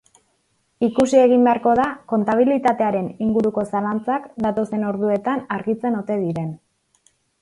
[0.85, 6.49] Ikusi egin beharko da kontabilitatearen inguruko zalantzak datozen orduetan argitzen ote diren.